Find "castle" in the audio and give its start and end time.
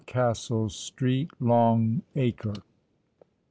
0.07-0.69